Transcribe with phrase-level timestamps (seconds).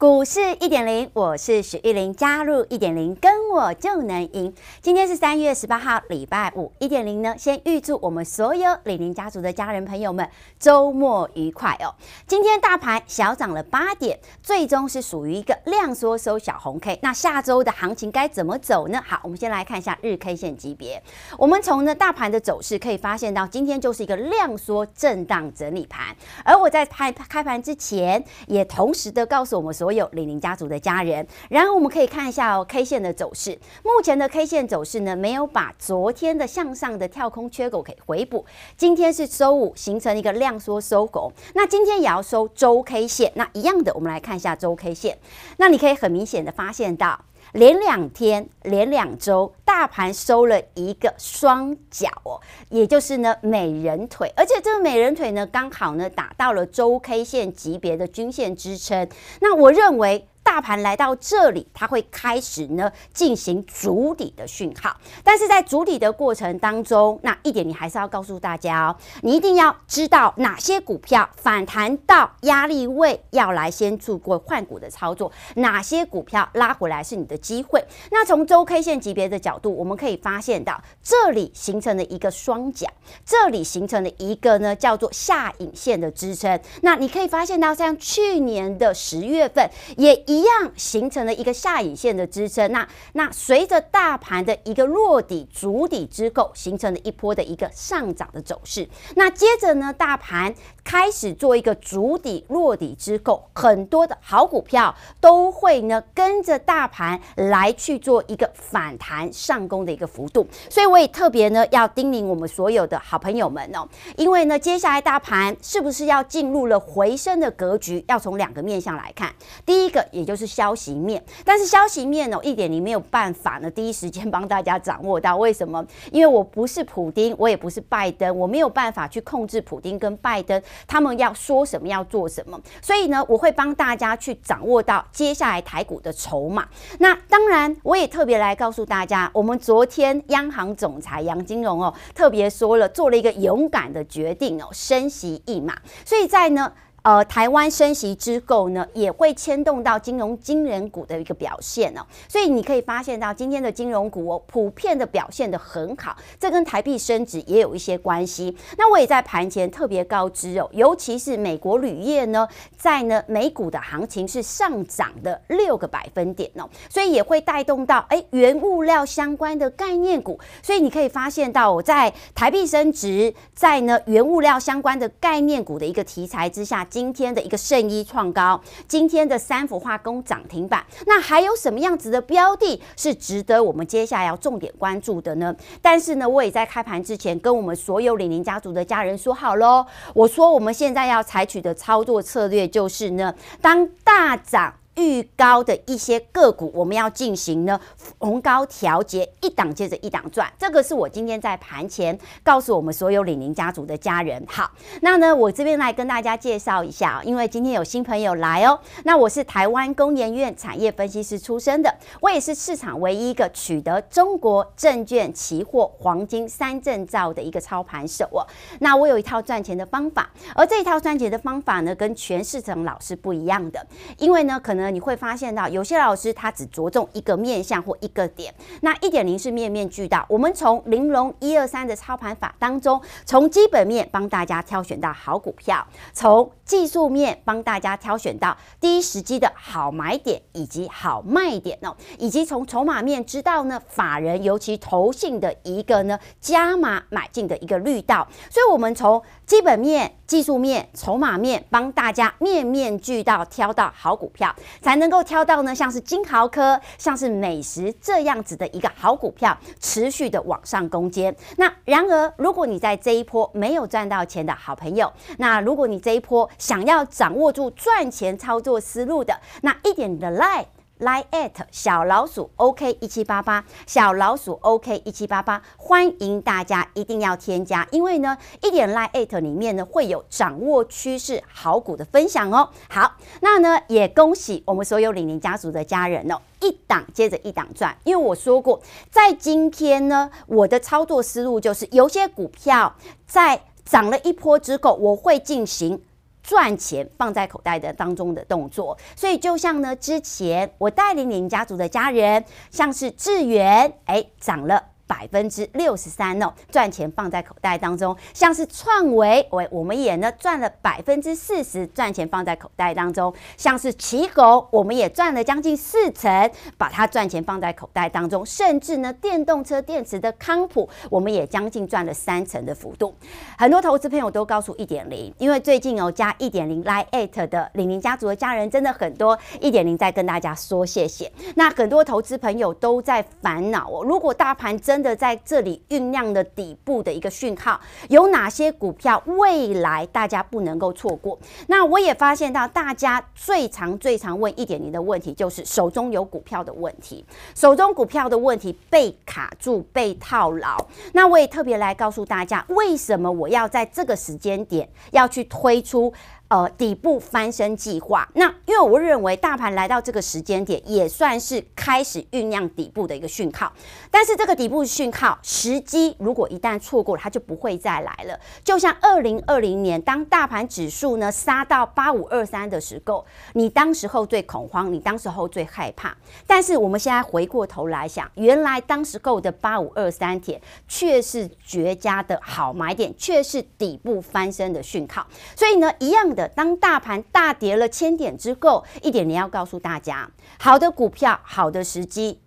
[0.00, 4.50] 股市一点零，我是许玉玲，加入一点零，跟我就能赢。
[4.80, 10.26] 今天是三月十八号，礼拜五，一点零呢，先预祝我们所有李宁家族的家人朋友们
[10.58, 11.92] 周末愉快哦。
[12.26, 16.98] 今天大盘小涨了八点，最终是属于一个量缩收小红 K。
[17.02, 19.04] 那下周的行情该怎么走呢？
[19.06, 21.02] 好，我们先来看一下日 K 线级别。
[21.36, 26.16] 我们从呢大盘的走势可以发现到，今天就是一个量缩震荡整理盘。
[26.42, 29.89] 而我在开开盘之前，也同时的告诉我们所。
[29.92, 33.58] 有李宁家族的家人，然后我们可以看一下哦，K 线的走势。
[33.82, 38.44] 目前的 K 线走势呢，没有把昨天的向上的跳空缺口给回补。
[38.76, 41.32] 今天是周五，形成一个量缩收红。
[41.54, 43.32] 那今天也要收周 K 线。
[43.34, 45.18] 那一样的，我们来看一下周 K 线。
[45.56, 47.18] 那你可以很明显的发现到，
[47.52, 54.32] 连两天、连两周，大盘收了一个双脚哦，也就是呢美人腿。
[54.36, 59.08] 而且这个美人腿呢，刚好呢打到了周 K 线级别的均线支撑。
[59.40, 60.26] 那我认为。
[60.42, 77.84] 大盘来到这里，它会开始呢进行筑底的讯号，但是在筑底的过程当中，那一点你还是要告诉大家哦，你一定要知道哪些股票反弹到压力位要来先做过换股的操作，哪些股票拉回来是你的机会。
[78.10, 82.88] 那从周 K 线级别的角度，我们可以发现到这里形成了一个双脚，
[83.24, 86.58] 这里形成了一个呢叫做下影线的支撑。
[86.82, 90.24] 那你可以发现到，像去年的十月份也。
[90.30, 98.88] 一样形成了一个下影线的支撑，那那随着大盘的一个落底足底之后，形成了一波的一个上涨的走势。
[99.16, 100.54] 那接着呢，大盘
[100.90, 110.44] 开始做一个主底落底之后，很多的好股票都会呢跟着大盘来去做一个反弹上攻的一个幅度。
[110.68, 113.86] 所以我也特别呢要叮咛我们所有的好朋友们哦，
[114.16, 118.04] 因为呢接下来大盘是不是要进入了回升的格局？
[118.08, 119.32] 要从两个面向来看，
[119.64, 120.04] 第一个。
[120.10, 125.36] 也就是消息面，但是消息面哦，一点你没有办法呢，第一时间帮大家掌握到。
[125.36, 125.86] 为什么？
[126.10, 132.60] 因为我不是普丁，我也不是拜登，我没有办法去控制普丁跟拜登他们要说什么，要做什么。
[132.80, 136.68] 所以呢，我会帮大家去掌握到接下来台股的筹码。
[136.98, 145.76] 那当然，我也特别来告诉大家，我们昨天央行总裁杨金龙哦，特别说了，做了一个勇敢的决定哦，升息一码。
[146.04, 146.72] 所以在呢。
[147.02, 158.54] 呃，台湾升息之后呢，也会牵动到金融金人股的一个表现哦，所以你可以发现到今天的金融股哦，普遍的表现得很好，这跟台币升值也有一些关系。
[158.76, 162.46] 那我也在盘前特别告知哦，尤其是美国铝业呢，
[162.76, 176.86] 在呢美股的行情是上涨的六个百分点哦，所以也会带动到哎原物料相关的概念股，所以你可以发现到我在台币升值，在呢原物料相关的概念股的一个题材之下。
[176.90, 185.54] 今天的一个圣衣创高，今天的三氟化工涨停板，那还有什么样子的标的是值得我们接下来要重点关注的呢？
[185.80, 194.74] 但是呢，我也在开盘之前跟我们所有李宁家族的家人说好喽，我说我们现在要采取的操作策略就是呢，当大涨。
[195.00, 197.80] 预高的一些个股，我们要进行呢
[198.18, 200.52] 逢高调节，一档接着一档赚。
[200.58, 204.44] 这个是我今天在盘前告诉我们所有李宁家族的家人。
[204.46, 208.78] 好，那呢，我这边来跟大家介绍一下，因为今天有新朋友来哦。
[209.04, 211.90] 那我是台湾工研院产业分析师出身的，
[212.20, 218.46] 我也是市场唯一一个取得中国证券、期货、黄金三证照的一个操盘手哦。
[218.80, 223.86] 那我有一套赚钱的方法，而这一套赚钱的方法呢，跟全市场老师不一样的，
[224.18, 224.89] 因为呢，可能。
[224.90, 230.24] 你会发现到有些老师他只着重一个面向或一个点，那一点零是面面俱到。
[230.28, 248.26] 我们从玲珑一二三的操盘法当中，从基本面帮大家挑选到好股票，从技术面帮大家挑选到第一时机的好买点以及好卖点哦，以及从筹码面知道呢法人尤其投信的一个呢加码买进的一个绿道。
[248.50, 254.54] 所以，我们从基本面、技术面、筹码面帮大家面面俱到，挑到好股票。
[254.80, 261.34] 才能够挑到呢，像是金豪科、像是美食这样子的一个好股票，持续的往上攻坚。
[261.56, 270.64] 那然而，如果你在这一波没有赚到钱的好朋友，那如果你这一波想要掌握住赚钱操作思路的，那一点的 lie
[271.00, 282.68] Line at 小老鼠 OK 一七八八，小老鼠 OK 一七八八，欢迎大家一定要添加，因为呢，一点 Line at 里面呢会有掌握趋势好股的分享哦。
[282.90, 288.80] 好，那呢也恭喜我们所有李宁家族的家人哦，一档接着一档赚，因为我说过，
[289.10, 292.94] 在今天呢，我的操作思路就是有些股票
[293.26, 296.02] 在涨了一波之后，我会进行。
[296.42, 304.89] 赚钱放在口袋的当中的动作，所以就像呢，之前我带领林家族的家人，像是智原，哎，涨了。
[305.10, 316.48] 百分之六十三哦，赚钱放在口袋当中，像是创维，我我们也呢赚了百分之四十，赚钱放在口袋当中，像是奇狗，我们也赚了将近四成，
[316.78, 323.12] 把它赚钱放在口袋当中，甚至呢电动车电池的康普，我们也将近赚了三成的幅度。
[323.58, 331.32] 很多投资朋友都告诉一点零，因为最近哦加一点零 Line at 的领林家族的家人真的很多，一点零在跟大家说谢谢。
[331.56, 341.38] 那很多投资朋友都在烦恼哦，如果大盘真的在这里酝酿的底部的一个讯号，有哪些股票未来大家不能够错过？
[341.66, 347.24] 那我也发现到大家最常最常问一点零的问题，就是手中有股票的问题，
[347.54, 350.76] 手中股票的问题被卡住、被套牢。
[351.12, 356.12] 那我也特别来告诉大家，为什么我要在这个时间点要去推出。
[356.50, 358.28] 呃，底部翻身计划。
[358.34, 363.72] 那因为我认为大盘来到这个时间点，也算是开始酝酿底部的一个讯号。
[364.10, 368.36] 但是这个底部讯号时机，如果一旦错过了，它就不会再来了。
[368.64, 376.12] 就像二零二零年，当大盘指数呢杀到八五二三的时候，你当时候最恐慌，你当时候最害怕。
[376.48, 385.24] 但是我们现在回过头来想，原来当时候的八五二三点却是绝佳的好买点，却是底部翻身的讯号。
[385.54, 386.39] 所以呢，一样的。
[386.48, 392.40] 当大盘大跌了千点之后，一点你要告诉大家，好的股票，好的时机。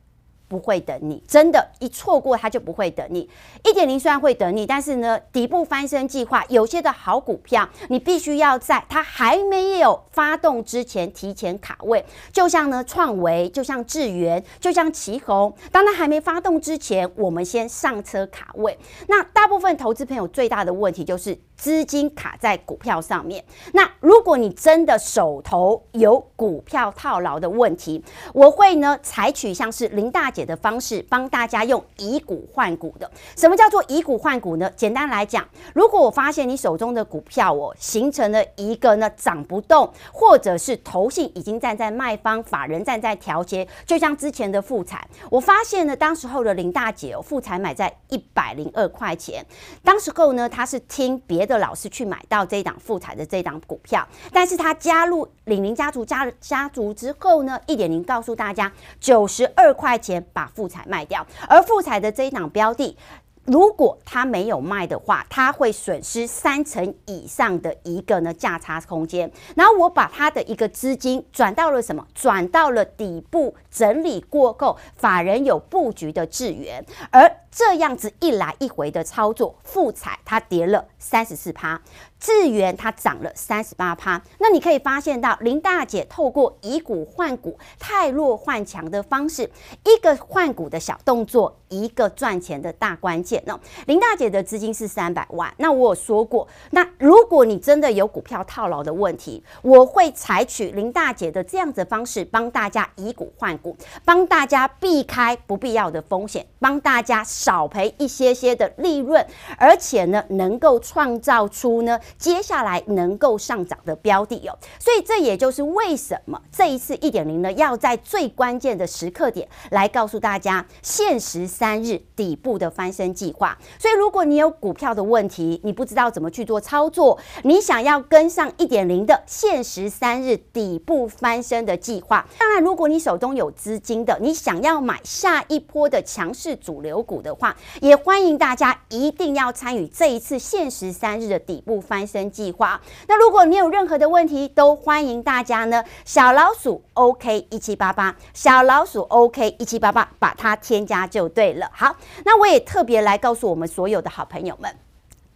[0.54, 3.28] 不会等你，真的，一错过它就不会等你。
[3.66, 12.06] 一点零虽然会等你，但是呢，底部翻身计划有些的好股票，你必须要在它还没有发动之前提前卡位。
[12.32, 18.78] 就像呢，创维，就像智源，就像奇鋯，当它还没发动之前，我们先上车卡位。
[19.08, 23.44] 那大部分投资朋友最大的问题就是资金卡在股票上面。
[23.74, 28.04] 那如果你真的手头有股票套牢的问题，
[28.34, 33.10] 我会呢采取像是林大姐的方式帮大家用以股换股的。
[33.36, 34.72] 什么叫做以股换股呢？
[34.76, 49.46] 简单来讲，如果我发现你手中的股票哦形成了一个呢涨不动，或者是投信已经站在卖方，法人站在调节，就像之前的富采，我发现呢当时候的林大姐哦富采买在一百零二块钱，
[49.84, 60.23] 当时候呢她是听别的老师去买到这一档富采的这档股票，但是她加入领林家族家家族之后呢，一点零告诉大家九十二块钱。
[60.32, 62.98] 把富彩卖掉，而富彩的这一档标的，
[63.46, 69.30] 如果他没有卖的话，他会损失三成以上的一个呢价差空间。
[69.56, 72.08] 然后我把他的一个资金转到了什么？
[72.16, 81.82] 转到了底部整理过后，法人有布局的智源，而这样子一来一回的操作，富彩它跌了三十四趴。
[82.24, 89.44] 智源它涨了三十八趴，那你可以发现到林大姐透过以股换股、太弱换强的方式，
[89.84, 93.60] 一个换股的小动作，一个赚钱的大关键呢。
[93.88, 109.22] 林大姐的资金是三百万，那我有说过，那如果你真的有股票套牢的问题，我会采取林大姐的这样子方式，帮大家以股换股，帮大家避开不必要的风险，帮大家少赔一些些的利润，
[109.58, 112.00] 而且呢，能够创造出呢。
[112.18, 123.58] 接下来能够上涨的标的哦，所以这也就是为什么这一次一点零呢，要在最关键的时刻点来告诉大家限时三日底部的翻身计划。
[123.80, 142.03] 所以如果你有股票的问题，你不知道怎么去做操作，你想要跟上一点零的限时三日底部翻身的计划，当然如果你手中有资金的，你想要买下一波的强势主流股的话，也欢迎大家一定要参与这一次限时三日的底部翻。
[142.06, 142.80] 生计划。
[143.08, 151.70] 那如果你有任何的问题，都欢迎大家呢，小老鼠 OK 一七八八，小老鼠 OK 一七八八，把它添加就对了。
[151.74, 151.96] 好，
[152.26, 154.76] 那我也特别来告诉我们所有的好朋友们。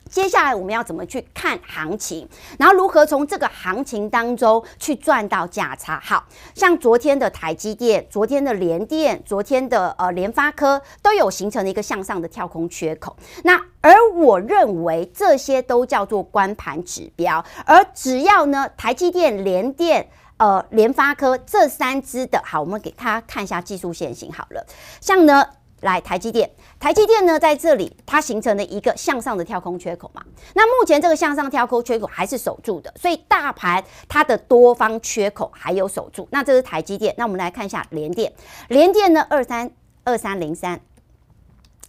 [0.09, 5.99] 接下来我们要怎么去看行情，然后如何从这个行情当中去赚到价差？
[5.99, 6.23] 好
[6.53, 13.15] 像昨天的台积电、昨天的联电、昨天的呃联发科都有形成了一个向上的跳空缺口。
[13.43, 20.07] 那而我认为这些都叫做关盘指标，而只要呢台积电、联电。
[20.39, 24.63] 呃联发科这三只的好，我们给大家看一下技术线型好了，
[25.01, 25.43] 像呢。
[25.81, 26.49] 来，台积电，
[26.79, 30.23] 台积电呢，在这里它形成了一个向上的跳空缺口嘛。
[30.53, 36.27] 那目前这个向上跳空缺口还是守住的，所以大盘它的多方缺口还有守住。
[36.31, 38.31] 那这是台积电，那我们来看一下联电，
[38.69, 39.71] 联电呢，二三
[40.03, 40.79] 二三零三，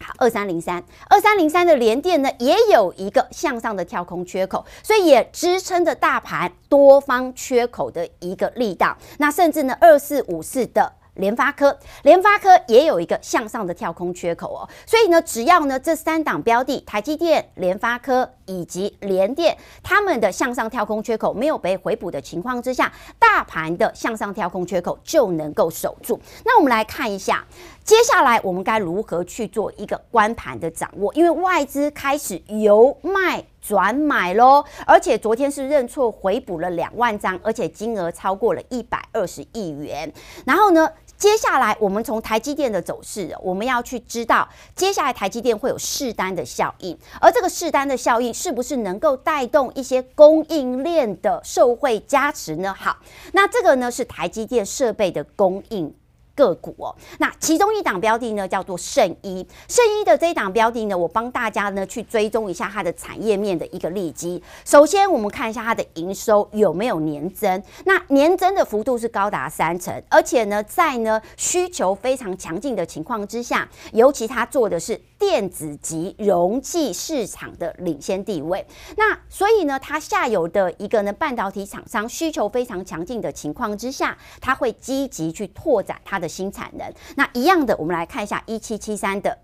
[0.00, 8.97] 好，二三零三，二三零三的联电呢，也有一个向上的跳空缺口，所以也支撑着大盘多方缺口的一个力道。
[9.18, 10.95] 那甚至呢，二四五四的。
[11.18, 26.18] 联发科，联发科也有一个向上的跳空缺口哦，所以呢，只要呢这三档标的，台积电、联发科以及联电，他们的向上跳空缺口没有被回补的情况之下，大盘的向上跳空缺口就能够守住。
[26.44, 27.44] 那我们来看一下，
[27.84, 31.12] 接下来我们该如何去做一个观盘的掌握？
[31.14, 40.10] 因为外资开始由卖转买喽，而且昨天是认错回补了两万张，而且金额超过了一百二十亿元。
[40.46, 52.72] 然后呢，接下来，我们从台积电的走势，我们要去知道，接下来台积电会有试单的效应，而这个试单的效应是不是能够带动一些供应链的受惠加持呢？
[52.72, 52.96] 好，
[53.32, 55.92] 那这个呢是台积电设备的供应。
[56.38, 64.40] 个股哦，那其中一档标的呢叫做圣一，圣一的这一档标的呢，我帮大家呢去追踪一下它的产业面的一个利基。
[64.64, 78.64] 首先，我们看一下它的营收有没有年增，那年增的幅度是高达三成，而且呢，在呢需求非常强劲的情况之下，尤其它做的是电子及容器市场的领先地位。
[78.96, 86.26] 那所以呢，它下游的一个呢半导体厂商需求非常强劲的情况之下，它会积极去拓展它的。
[86.28, 89.37] 新产能，那一样的，我们来看一下一七七三的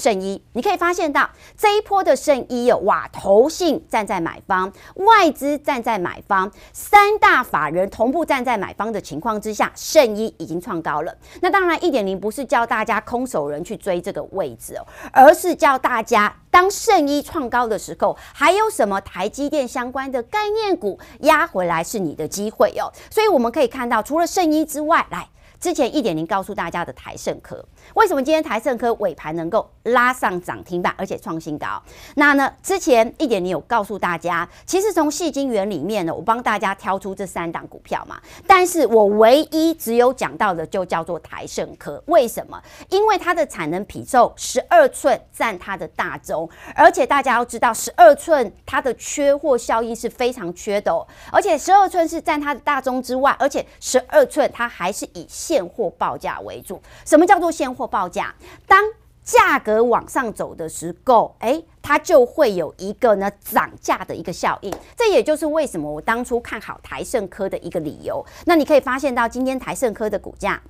[0.00, 11.14] 圣一，你可以发现到这一波的圣一有哇，投信站在买方，外资站在买方，三大法人同步站在买方的情况之下，圣一已经创高了。
[11.42, 22.90] 那当然，一点零不是叫大家空手人去追这个位置哦，而是叫大家当圣一创高的时候，还有什么台积电相关的概念股压回来是你的机会哦。
[23.10, 25.28] 所以我们可以看到，除了圣一之外，来。
[25.60, 27.62] 之前一点零告诉大家的台盛科，
[27.94, 31.80] 为什么今天台盛科尾盘能够拉上涨停板，而且创新高？
[32.14, 42.58] 那呢，之前一点零有告诉大家，其实从矽晶圆里面呢，我帮大家挑出这三档股票嘛，但是我唯一只有讲到的就叫做台盛科，为什么？
[42.88, 58.32] 因为它的产能比重十二寸占它的大宗，而且大家要知道，十二寸它的缺货效应是非常缺的哦，而且十二寸是占它的大宗之外，而且十二寸它还是以现货报价为主，什么叫做现货报价？
[58.68, 58.80] 当
[59.24, 64.72] 价格往上走的时候，哎，它就会有一个呢涨价的一个效应。
[64.96, 68.24] 这也就是为什么我当初看好台盛科的一个理由。
[68.44, 70.62] 那你可以发现到今天台盛科的股价。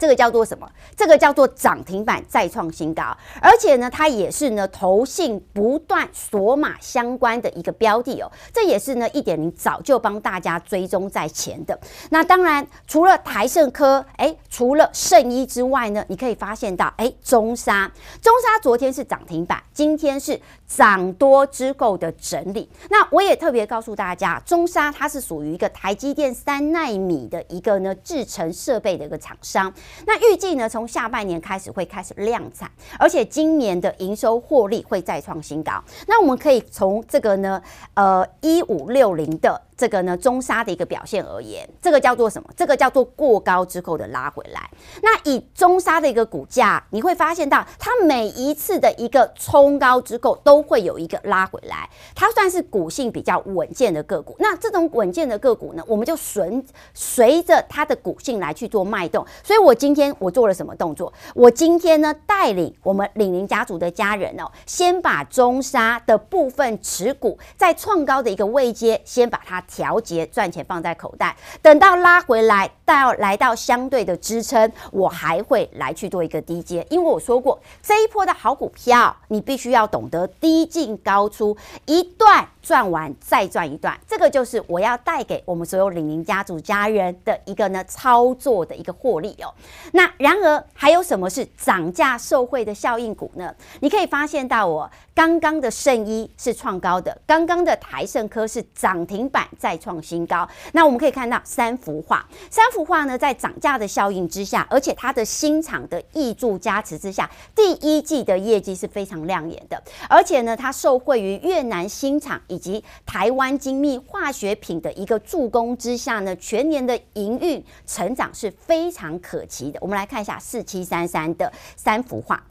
[0.00, 0.66] 这个叫做什么？
[0.96, 8.32] 这个叫做涨停板再创新高，而且呢，它也是呢投信不断锁码相关的一个标的哦。
[8.50, 11.78] 这也是呢一点零早就帮大家追踪在前的。
[12.08, 17.92] 那当然，除了台盛科，哎，除了圣一之外呢，你可以发现到，哎，中沙，
[18.22, 20.40] 中沙昨天是涨停板，今天是
[20.76, 22.68] 涨多之后的整理。
[22.88, 29.72] 那我也特别告诉大家，中沙它是属于一个台积电三纳米的一个呢制程设备的一个厂商。
[30.06, 35.82] 那预计呢，从下半年开始会开始量产，而且今年的营收获利会再创新高。
[36.06, 37.60] 那我们可以从这个呢，
[37.94, 39.60] 呃，一五六零的。
[39.80, 42.50] 这个呢，中沙的一个表现而言，这个叫做什么？
[42.54, 44.68] 这个叫做过高之后的拉回来。
[45.02, 51.88] 那以中沙的一个股价，你会发现到它每一次的一个冲高之后，都会有一个拉回来。
[52.14, 54.36] 它算是股性比较稳健的个股。
[54.38, 59.26] 那这种稳健的个股呢，我们就随随着它的股性来去做脉动。
[59.42, 61.10] 所以我今天我做了什么动作？
[61.34, 69.64] 我今天呢，带领我们领领家族的家人哦，先把中沙的部分持股在创高的一个位阶，先把它。
[69.70, 89.52] 调节赚钱放在口袋，等到拉回来到来到相对的支撑，我还会来去做一个低接，因为我说过这一波的好股票，你必须要懂得低进高出，一段赚完再赚一段，这个就是我要带给我们所有李宁家族家人的一个呢操作的一个获利哦。
[89.92, 93.54] 那然而还有什么是涨价受惠的效应股呢？
[93.80, 99.40] 你可以发现到我刚刚的圣衣是创高的，刚刚的台胜科是涨停板。
[99.58, 119.78] 再创新高，那我们可以看到三幅画，三幅画呢，在涨价的效应之下，而且它的新厂的挹注加持之下，第一季的业绩是非常亮眼的，而且呢，它受惠于越南新厂以及台湾精密化学品的一个助攻之下呢，全年的营运成长是非常可期的。
[119.80, 122.42] 我们来看一下四七三三的三幅画。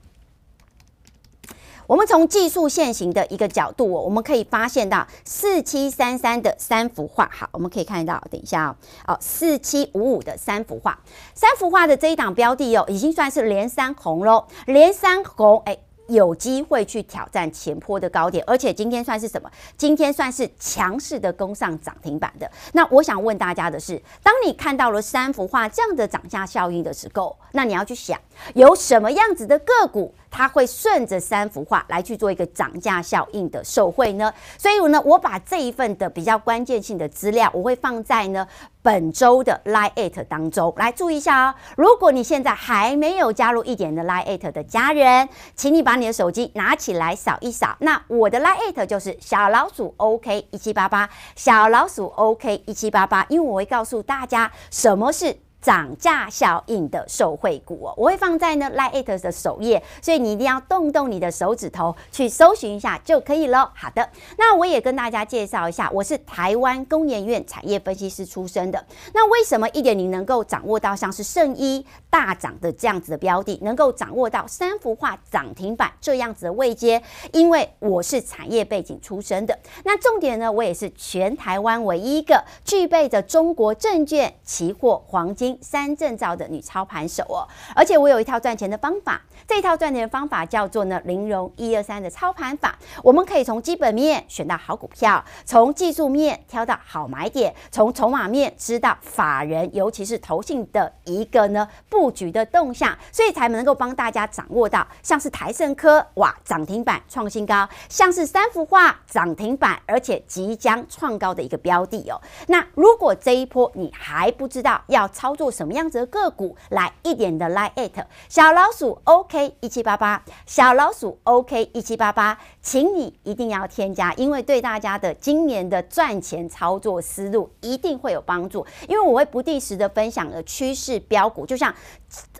[1.86, 8.76] 我们从技术线型的一个角度，我们可以发现到四七三三的三幅画，好，我们可以看到，等一下哦，
[9.08, 11.00] 哦，四七五五的三幅画，
[11.34, 15.78] 三幅画的这一档标的哦，已经算是连三红喽，连三红，哎。
[16.10, 19.50] 有机会去挑战前坡的高点，而且今天算是什么？
[19.78, 22.50] 今天算是强势的攻上涨停板的。
[22.74, 28.20] 那我想问大家的是，当你看到了三幅画这样的涨价效应的时候，那你要去想，
[28.56, 34.34] 有什么样子的个股，它会顺着三幅画来去做一个涨价效应的受惠呢？
[34.58, 38.48] 所以呢，我把这一份的比较关键性的资料，我会放在呢。
[38.82, 41.56] 本周的 LINE@ It 当中，来注意一下哦。
[41.76, 47.76] 如果你现在还没有加入一点的 LINE@ It 的家人，请你把你的手机拿起来扫一扫。
[47.80, 55.38] 那我的 LINE@ It 就是小老鼠 OK 一七八八，小老鼠 OK 一七八八，因为我会告诉大家什么是。
[55.62, 63.70] 涨价效应的受惠股哦，我会放在呢 Lite 的首页，所以你一定要动动你的手指头去搜寻一下就可以了。
[63.76, 68.84] 好的，那我也跟大家介绍一下，我是台湾工研院产业分析师出身的。
[69.14, 77.02] 那为什么一点零能够掌握到像是圣一大涨的这样子的标的，能够掌握到三幅画涨停板这样子的位阶？
[77.34, 79.60] 因为我是产业背景出身的。
[79.84, 85.49] 那重点呢，我也是全台湾唯一一个具备着中国证券、期货、黄金。
[85.62, 92.78] 三证照的女操盘手哦，而且我有一套赚钱的方法，这一套赚钱的方法叫做呢零融一二三的操盘法。
[93.04, 112.20] 我们可以从基本面选到好股票，从技术面挑到好买点，从筹码面知道法人尤其是投信的一个呢布局的动向，所以才能够帮大家掌握到像是台盛科哇涨停板创新高，像是三幅画涨停板，而且即将创高的一个标的哦。
[112.48, 131.74] 那如果这一波你还不知道要操做什么样子的个股，来一点的 LINE@ 小老鼠 OK 一七八八，小老鼠 OK 一七八八，请你一定要添加，因为对大家的今年的赚钱操作思路一定会有帮助，因为我会不定时的分享的趋势标股，就像。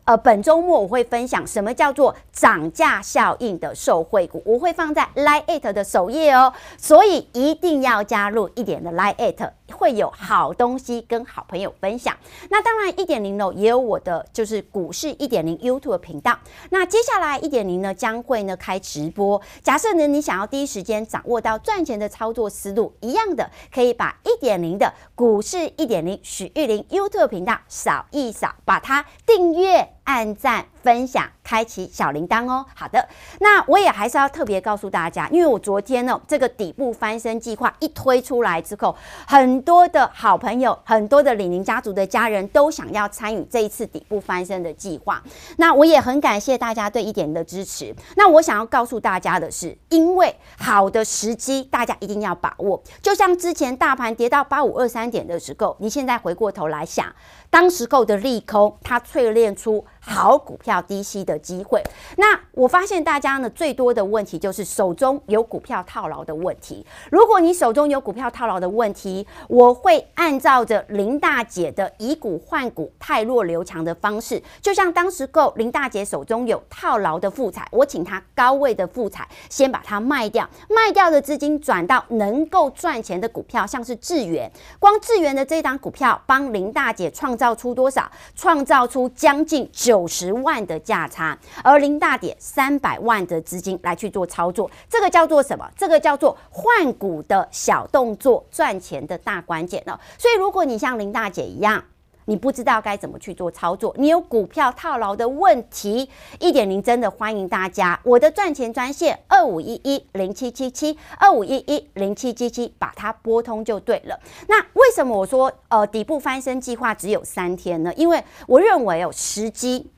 [0.06, 9.40] 呃，本周末我会分享什么叫做涨价效应的受惠股，我会放在 LINE@ It 的首页哦，所以一定要加入一点的 LINE@，It，
[9.72, 12.18] 会有好东西跟好朋友分享。
[12.50, 16.40] 那当然，一点零呢也有我的就是股市一点零 YouTube 频道。
[16.72, 29.59] 那接下来一点零呢将会呢开直播，假设呢你想要第一时间掌握到赚钱的操作思路，一样的可以把一点零的股市一点零许玉玲 YouTube 频道扫一扫，把它订阅。
[29.60, 29.99] 月。
[30.04, 32.66] 按赞、分享、开启小铃铛哦。
[32.76, 33.08] 好的，
[33.40, 38.96] 那我也还是要特别告诉大家，因为我昨天呢，这个底部翻身计划一推出来之后，
[39.28, 45.22] 很多的好朋友、很多的李宁家族的家人都想要参与这一次底部翻身的计划。
[45.58, 47.96] 那我也很感谢大家对一点的支持。
[48.16, 52.82] 那我想要告诉大家的是，因为好的时机，大家一定要把握。
[53.02, 57.14] 就像之前大盘跌到八五二三点的时候，你现在回过头来想。
[57.52, 61.82] 当时候的利空，它淬炼出好股票低吸的机会。
[62.18, 66.86] 那我发现大家呢，最多的问题就是手中有股票套牢的问题。
[67.10, 87.40] 如果你手中有股票套牢的问题，我会按照着林大姐的以股换股、汰弱留强的方式，就像当时购林大姐手中有套牢的富彩，我请她高位的富彩先把它卖掉，卖掉的资金转到能够赚钱的股票，像是智源，光智源的这档股票帮林大姐创。
[87.40, 88.12] 造出多少？
[88.36, 95.68] 创造出将近九十万的价差，而林大姐三百万的资金来去做操作，这个叫做什么？
[95.76, 100.00] 这个叫做换股的小动作，赚钱的大关键哦。
[100.20, 101.84] 所以，如果你像林大姐一样，
[102.30, 106.08] 你不知道该怎么去做操作，你有股票套牢的问题，
[106.40, 114.20] 一点零真的欢迎大家，我的赚钱专线二五一一零七七七二五一一零七七七，把它拨通就对了。
[114.48, 117.92] 那为什么我说呃底部翻身计划只有三天呢？
[117.96, 119.90] 因为我认为有时机。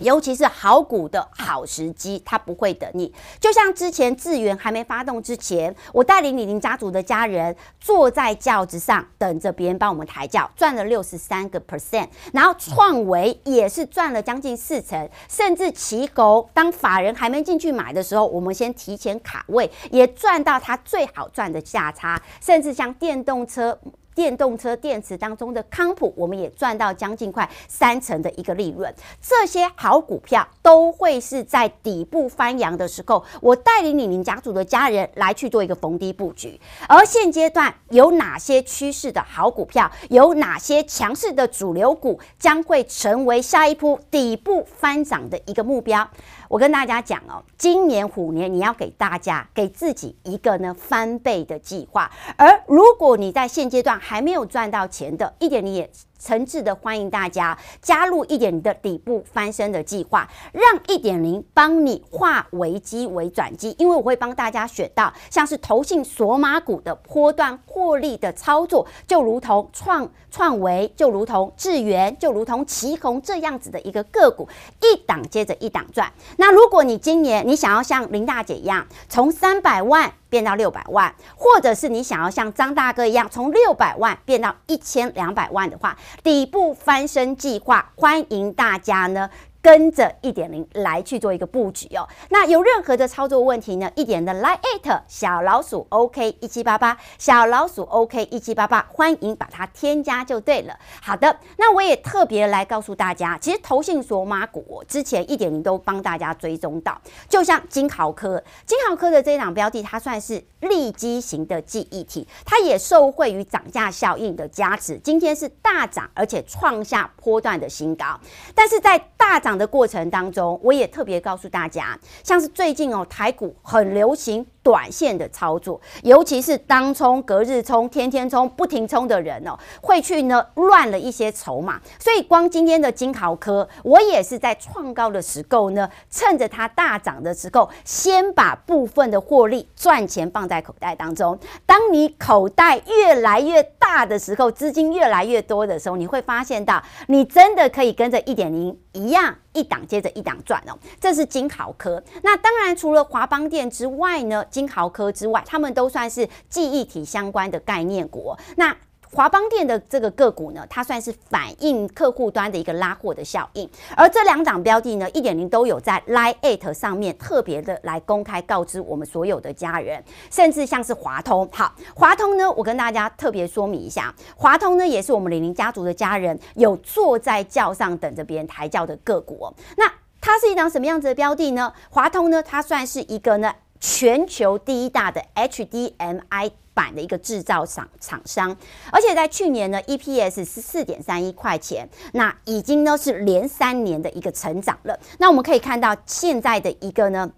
[0.00, 3.12] 尤其是好股的好时机，它不会等你。
[3.38, 12.08] 就像之前智源还没发动之前，我带领李宁家族的家人坐在轿子上，等着别人帮我们抬轿，赚了六十三个 percent。
[12.32, 22.20] 然后创维也是赚了将近四成，甚至奇狗当法人还没进去买的时候，我们先提前卡位，也赚到它最好赚的价差。
[22.40, 23.78] 甚至像电动车。
[24.14, 28.92] 电动车电池当中的康普，我们也赚到将近快三成的一个利润。
[29.20, 36.60] 这些好股票都会是在底部翻扬的时候，我带领李宁家族的家人来去做一个逢低布局。
[36.88, 46.08] 而现阶段有哪些趋势的好股票，有哪些强势的主流股将会成为下一波底部翻涨的一个目标？
[46.50, 55.88] 我跟大家讲哦，今年虎年你要给大家给自己一个呢翻倍的计划，而如果你在现阶段还没有赚到钱的，一点你也。
[56.20, 63.74] 诚挚的欢迎大家加入一点零的底部翻身的计划，让一点零帮你化危机为转机。
[63.78, 74.46] 因为我会帮大家选到像是投信索马股的波段获利的操作，就如同创创维，就如同智源，就如同奇鋐这样子的一个个股，
[74.82, 76.12] 一档接着一档赚。
[76.36, 80.12] 那如果你今年你想要像林大姐一样，从三百万。
[80.30, 89.28] 变到六百万，或者是你想要像张大哥一样从六百万变到一千两百万的话，底部翻身计划，欢迎大家呢。
[89.62, 92.08] 跟着一点零来去做一个布局哦。
[92.30, 93.90] 那有任何的操作问题呢？
[93.94, 100.78] 一点的 Line@ 小老鼠 OK 一七八八，小老鼠 OK 一七八八，欢迎把它添加就对了。
[101.02, 118.18] 好的，那我也特别来告诉大家，其实投信索马股之前一点零都帮大家追踪到，就像金豪科，金豪科的这一档标的，它算是利基型的记忆体，它也受惠于涨价效应的加持，今天是大涨，而且创下波段的新高，
[118.54, 131.80] 但是在大涨的过程当中，我也特别告诉大家，像是最近哦，台股很流行短线的操作，尤其是当冲、隔日冲、天天冲、不停冲的人哦，会去呢乱了一些筹码。
[131.98, 141.38] 所以光今天的金豪科，我也是在创高的时候呢，趁着它大涨的时候，先把部分的获利赚钱放在口袋当中。
[141.64, 149.34] 当你口袋越来越大的时候，资金越来越多的时候，你会发现到，你真的可以跟着一点零一样。
[149.52, 152.02] 一档接着一档赚哦，这是金豪科。
[152.22, 158.36] 那当然，除了华邦电之外呢，金豪科之外，他们都算是记忆体相关的概念股。
[158.56, 158.76] 那
[159.12, 163.68] 华邦电的这个个股呢，它算是反映客户端的一个拉货的效应。
[163.96, 171.48] 而这两档标的呢，一点零都有在 Line@ 上面特别的来公开告知我们所有的家人，甚至像是华通。
[171.52, 179.52] 好，华通呢，我跟大家特别说明一下，华通呢也是我们李宁家族的家人有坐在轿上等着别人抬轿的个股。
[179.76, 181.72] 那它是一档什么样子的标的呢？
[181.90, 186.52] 华通呢，它算是一个呢全球第一大的 HDMI。
[186.80, 188.56] 版的一个制造厂厂商，
[188.90, 194.98] 而且在去年呢，EPS 是四点三一块钱，那已经呢是连三年的一个成长了。
[195.18, 197.30] 那我们可以看到现在的一个呢，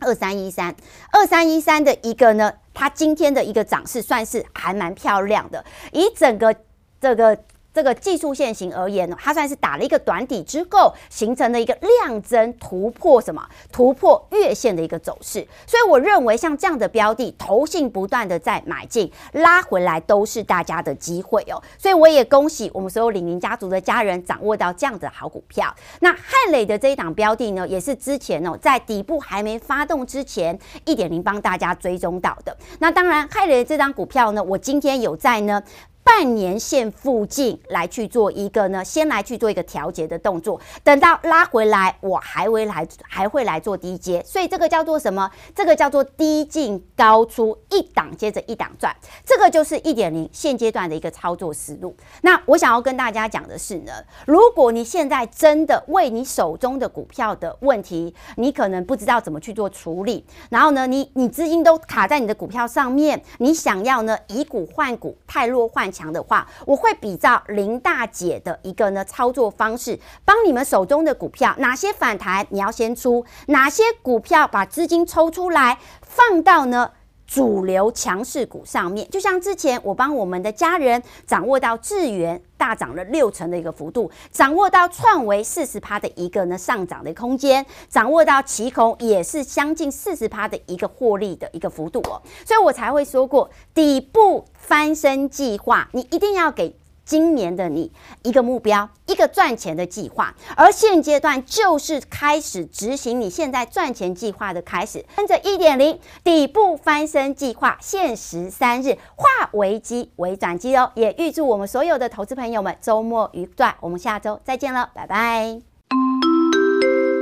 [0.00, 0.76] 二三一三，
[1.10, 6.54] 二三一三的一个呢，它今天的一个涨势算是还蛮漂亮的，以整个
[7.00, 7.38] 这个。
[7.74, 13.44] 这个技术线型而言呢，它算是打了一个短底之后，形成了一个量增突破什么？
[13.72, 15.44] 突破月线的一个走势。
[15.66, 21.60] 所以我认为像这样的标的，投信不断的在买进，拉回来都是大家的机会哦。
[21.76, 25.74] 所以我也恭喜我们所有李宁家族的家人掌握到这样的好股票。
[25.98, 32.56] 那汉磊的这一档标的呢，也是之前哦在底部还没发动之前，一点零帮大家追踪到的。
[32.78, 35.60] 那当然，汉磊这张股票呢，我今天有在呢。
[36.04, 45.30] 半年线附近来去做一个呢，先来去做一个调节的动作，等到拉回来，我还会来还会来做低接，所以这个叫做什么？
[45.54, 51.96] 这个叫做低进高出，一档接着一档赚，这个就是一点零现阶段的一个操作思路。
[52.20, 53.92] 那我想要跟大家讲的是呢，
[54.26, 76.90] 如果你现在真的为你手中的股票的问题，你可能不知道怎么去做处理，然后呢，你你资金都卡在你的股票上面，你想要呢以股换股，汰弱换强的话，我会比照林大姐的一个呢操作方式，帮你们手中的股票哪些反弹你要先出，哪些股票把资金抽出来放到呢
[77.26, 79.08] 主流强势股上面。
[79.10, 94.44] 就像之前我帮我们的家人掌握到智源大涨了六成的一个幅度，掌握到创维四十趴的一个呢上涨的空间，掌握到奇孔也是将近四十趴的一个获利的一个幅度哦，所以我才会说过底部。
[94.64, 100.34] 翻身计划，你一定要给今年的你一个目标，一个赚钱的计划。
[100.56, 110.90] 而现阶段就是开始执行你现在赚钱计划的开始，跟着一点零底部翻身计划，限时三日，化危机为转机哦！
[110.94, 115.60] 也预祝我们所有的投资朋友们周末愉快，我们下周再见了，拜拜。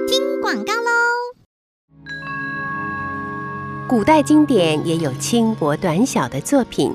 [0.09, 0.91] 听广告喽！
[3.89, 6.95] 古代经典也有轻薄短小的作品。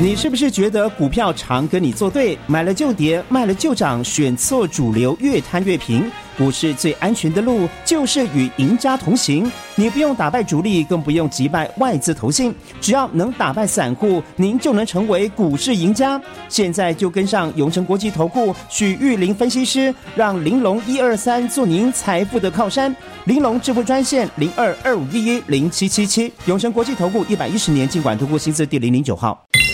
[0.00, 6.10] 你是不是觉得股票常跟你作对，买了就跌，卖了就涨，选错主流，越贪越平？
[6.36, 9.48] 股市最安全的路就是与赢家同行。
[9.76, 16.20] 你不用打败主力，更不用击败外资投信，只要能打败散户，您就能成为股市赢家。
[16.48, 22.94] 现在就跟上永诚国际投顾许玉玲分析师，让玲珑一二三做您财富的靠山。
[23.26, 26.32] 玲珑致富专线零二二五一一零七七七。
[26.46, 29.40] 永诚国际投顾一百一十年尽管投顾新字第零零九号。